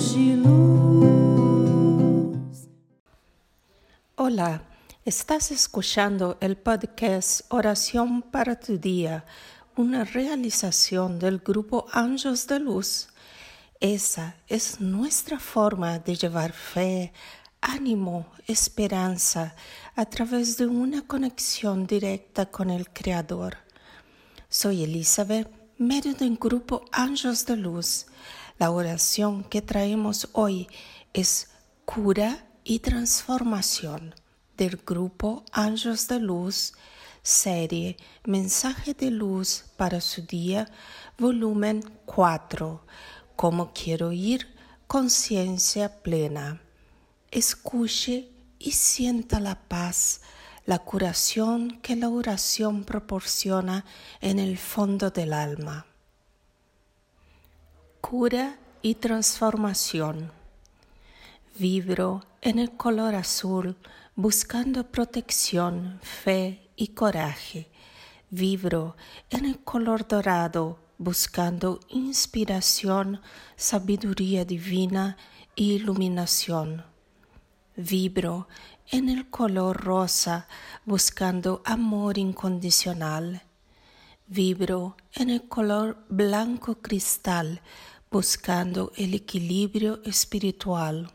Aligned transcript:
luz. 0.00 1.76
Hola, 4.16 4.62
estás 5.04 5.50
escuchando 5.50 6.38
el 6.40 6.56
podcast 6.56 7.42
Oración 7.52 8.22
para 8.22 8.58
tu 8.58 8.78
Día, 8.78 9.26
una 9.76 10.04
realización 10.04 11.18
del 11.18 11.40
grupo 11.40 11.86
Ángeles 11.92 12.46
de 12.46 12.60
Luz. 12.60 13.08
Esa 13.78 14.36
es 14.48 14.80
nuestra 14.80 15.38
forma 15.38 15.98
de 15.98 16.16
llevar 16.16 16.52
fe, 16.52 17.12
ánimo, 17.60 18.26
esperanza 18.46 19.54
a 19.96 20.06
través 20.06 20.56
de 20.56 20.66
una 20.66 21.02
conexión 21.02 21.86
directa 21.86 22.46
con 22.46 22.70
el 22.70 22.88
Creador. 22.88 23.58
Soy 24.48 24.82
Elizabeth, 24.82 25.50
medio 25.76 26.14
del 26.14 26.36
grupo 26.38 26.86
Ángeles 26.90 27.44
de 27.44 27.56
Luz 27.56 28.06
la 28.60 28.70
oración 28.72 29.42
que 29.42 29.62
traemos 29.62 30.28
hoy 30.34 30.68
es 31.14 31.48
cura 31.86 32.46
y 32.62 32.80
transformación 32.80 34.14
del 34.58 34.76
grupo 34.76 35.46
Ángeles 35.50 36.08
de 36.08 36.20
Luz, 36.20 36.74
serie 37.22 37.96
Mensaje 38.26 38.92
de 38.92 39.10
Luz 39.10 39.64
para 39.78 40.02
su 40.02 40.26
día, 40.26 40.70
volumen 41.16 41.82
4. 42.04 42.84
Cómo 43.34 43.72
quiero 43.72 44.12
ir, 44.12 44.54
conciencia 44.86 46.02
plena. 46.02 46.60
Escuche 47.30 48.28
y 48.58 48.72
sienta 48.72 49.40
la 49.40 49.58
paz, 49.68 50.20
la 50.66 50.80
curación 50.80 51.80
que 51.80 51.96
la 51.96 52.10
oración 52.10 52.84
proporciona 52.84 53.86
en 54.20 54.38
el 54.38 54.58
fondo 54.58 55.08
del 55.08 55.32
alma. 55.32 55.86
Cura 58.00 58.58
y 58.82 58.96
transformación. 58.96 60.32
Vibro 61.56 62.24
en 62.40 62.58
el 62.58 62.72
color 62.72 63.14
azul 63.14 63.76
buscando 64.16 64.90
protección, 64.90 66.00
fe 66.02 66.70
y 66.76 66.88
coraje. 66.88 67.70
Vibro 68.30 68.96
en 69.28 69.44
el 69.44 69.60
color 69.60 70.08
dorado 70.08 70.78
buscando 70.98 71.80
inspiración, 71.88 73.20
sabiduría 73.54 74.44
divina 74.44 75.16
e 75.54 75.62
iluminación. 75.62 76.84
Vibro 77.76 78.48
en 78.90 79.08
el 79.08 79.30
color 79.30 79.76
rosa 79.76 80.48
buscando 80.84 81.62
amor 81.64 82.18
incondicional. 82.18 83.42
Vibro 84.32 84.96
en 85.12 85.28
el 85.28 85.48
color 85.48 86.04
blanco 86.08 86.76
cristal 86.76 87.62
buscando 88.12 88.92
el 88.94 89.14
equilibrio 89.14 90.00
espiritual. 90.04 91.10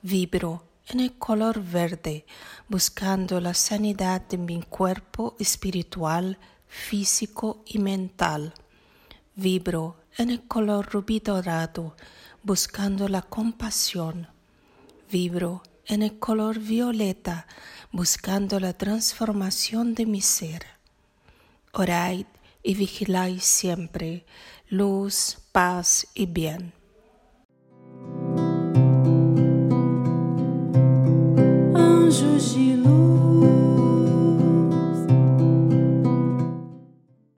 Vibro 0.00 0.62
en 0.86 1.00
el 1.00 1.18
color 1.18 1.60
verde, 1.60 2.24
buscando 2.68 3.40
la 3.40 3.52
sanidad 3.52 4.20
de 4.28 4.38
mi 4.38 4.62
cuerpo 4.62 5.34
espiritual, 5.40 6.38
físico 6.68 7.64
y 7.66 7.80
mental. 7.80 8.54
Vibro 9.34 9.96
en 10.16 10.30
el 10.30 10.46
color 10.46 10.88
rubí 10.88 11.18
dorado, 11.18 11.96
buscando 12.44 13.08
la 13.08 13.22
compasión. 13.22 14.28
Vibro 15.10 15.64
en 15.84 16.04
el 16.04 16.16
color 16.20 16.60
violeta, 16.60 17.48
buscando 17.90 18.60
la 18.60 18.72
transformación 18.74 19.94
de 19.94 20.06
mi 20.06 20.20
ser. 20.20 20.79
Orad 21.72 22.26
y 22.62 22.74
vigiláis 22.74 23.44
siempre, 23.44 24.26
luz, 24.68 25.38
paz 25.52 26.08
y 26.14 26.26
bien. 26.26 26.79